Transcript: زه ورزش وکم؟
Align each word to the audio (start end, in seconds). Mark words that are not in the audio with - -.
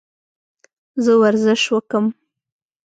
زه 1.03 1.11
ورزش 1.21 1.61
وکم؟ 1.75 2.05